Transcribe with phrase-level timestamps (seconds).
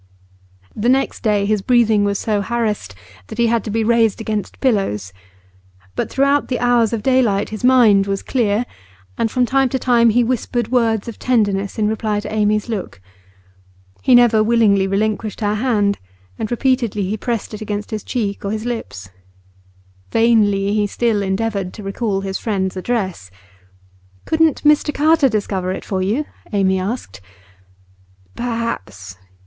[0.75, 2.95] The next day his breathing was so harassed
[3.27, 5.13] that he had to be raised against pillows.
[5.95, 8.65] But throughout the hours of daylight his mind was clear,
[9.15, 12.99] and from time to time he whispered words of tenderness in reply to Amy's look.
[14.01, 15.99] He never willingly relinquished her hand,
[16.39, 19.11] and repeatedly he pressed it against his cheek or lips.
[20.09, 23.29] Vainly he still endeavoured to recall his friend's address.
[24.25, 27.21] 'Couldn't Mr Carter discover it for you?' Amy asked.
[28.35, 29.17] 'Perhaps.